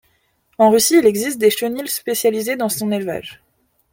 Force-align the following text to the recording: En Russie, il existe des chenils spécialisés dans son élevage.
En 0.57 0.71
Russie, 0.71 0.97
il 0.97 1.05
existe 1.05 1.37
des 1.37 1.51
chenils 1.51 1.87
spécialisés 1.87 2.55
dans 2.55 2.69
son 2.69 2.91
élevage. 2.91 3.43